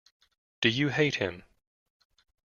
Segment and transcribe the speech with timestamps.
[0.61, 1.43] Do you hate him?